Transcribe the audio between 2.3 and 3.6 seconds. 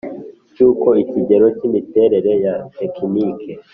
ya tekinike